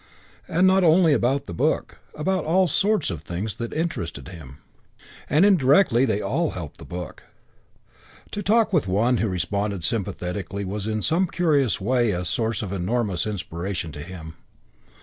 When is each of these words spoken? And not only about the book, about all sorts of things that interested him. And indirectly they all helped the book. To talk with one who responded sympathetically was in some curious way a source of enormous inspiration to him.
And 0.47 0.65
not 0.65 0.83
only 0.83 1.13
about 1.13 1.45
the 1.45 1.53
book, 1.53 1.99
about 2.15 2.43
all 2.43 2.65
sorts 2.65 3.11
of 3.11 3.21
things 3.21 3.57
that 3.57 3.71
interested 3.71 4.29
him. 4.29 4.57
And 5.29 5.45
indirectly 5.45 6.05
they 6.05 6.21
all 6.21 6.49
helped 6.49 6.77
the 6.77 6.85
book. 6.85 7.25
To 8.31 8.41
talk 8.41 8.73
with 8.73 8.87
one 8.87 9.17
who 9.17 9.29
responded 9.29 9.83
sympathetically 9.83 10.65
was 10.65 10.87
in 10.87 11.03
some 11.03 11.27
curious 11.27 11.79
way 11.79 12.09
a 12.13 12.25
source 12.25 12.63
of 12.63 12.73
enormous 12.73 13.27
inspiration 13.27 13.91
to 13.91 14.01
him. 14.01 14.33